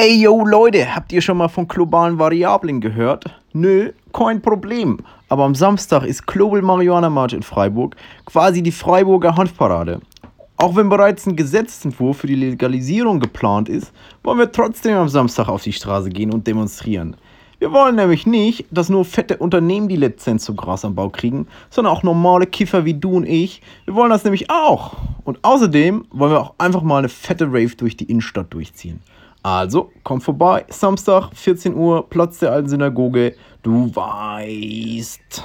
Ey, 0.00 0.14
yo, 0.22 0.44
Leute, 0.46 0.94
habt 0.94 1.12
ihr 1.12 1.20
schon 1.20 1.38
mal 1.38 1.48
von 1.48 1.66
globalen 1.66 2.20
Variablen 2.20 2.80
gehört? 2.80 3.24
Nö, 3.52 3.90
kein 4.12 4.40
Problem. 4.40 4.98
Aber 5.28 5.42
am 5.42 5.56
Samstag 5.56 6.04
ist 6.04 6.24
Global 6.24 6.62
Marihuana 6.62 7.10
March 7.10 7.32
in 7.32 7.42
Freiburg 7.42 7.96
quasi 8.24 8.62
die 8.62 8.70
Freiburger 8.70 9.34
Hanfparade. 9.34 10.00
Auch 10.56 10.76
wenn 10.76 10.88
bereits 10.88 11.26
ein 11.26 11.34
Gesetzentwurf 11.34 12.18
für 12.18 12.28
die 12.28 12.36
Legalisierung 12.36 13.18
geplant 13.18 13.68
ist, 13.68 13.92
wollen 14.22 14.38
wir 14.38 14.52
trotzdem 14.52 14.96
am 14.96 15.08
Samstag 15.08 15.48
auf 15.48 15.64
die 15.64 15.72
Straße 15.72 16.10
gehen 16.10 16.32
und 16.32 16.46
demonstrieren. 16.46 17.16
Wir 17.58 17.72
wollen 17.72 17.96
nämlich 17.96 18.24
nicht, 18.24 18.66
dass 18.70 18.88
nur 18.88 19.04
fette 19.04 19.38
Unternehmen 19.38 19.88
die 19.88 19.96
Lizenz 19.96 20.44
zum 20.44 20.56
Grasanbau 20.56 21.08
kriegen, 21.08 21.48
sondern 21.70 21.92
auch 21.92 22.04
normale 22.04 22.46
Kiffer 22.46 22.84
wie 22.84 22.94
du 22.94 23.16
und 23.16 23.26
ich. 23.26 23.62
Wir 23.84 23.96
wollen 23.96 24.10
das 24.10 24.22
nämlich 24.22 24.48
auch. 24.48 24.92
Und 25.24 25.40
außerdem 25.42 26.04
wollen 26.12 26.30
wir 26.30 26.40
auch 26.40 26.54
einfach 26.58 26.82
mal 26.82 26.98
eine 26.98 27.08
fette 27.08 27.46
Rave 27.46 27.74
durch 27.76 27.96
die 27.96 28.04
Innenstadt 28.04 28.54
durchziehen. 28.54 29.00
Also, 29.50 29.90
komm 30.04 30.20
vorbei, 30.20 30.66
Samstag, 30.68 31.30
14 31.32 31.74
Uhr, 31.74 32.06
Platz 32.10 32.38
der 32.38 32.52
alten 32.52 32.68
Synagoge. 32.68 33.34
Du 33.62 33.90
weißt. 33.96 35.42